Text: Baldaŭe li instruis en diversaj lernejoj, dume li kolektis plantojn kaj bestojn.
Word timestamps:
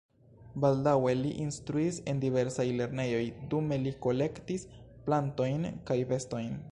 Baldaŭe 0.61 1.11
li 1.17 1.33
instruis 1.43 1.99
en 2.13 2.23
diversaj 2.23 2.65
lernejoj, 2.79 3.21
dume 3.53 3.81
li 3.85 3.93
kolektis 4.07 4.67
plantojn 5.05 5.69
kaj 5.91 6.03
bestojn. 6.15 6.57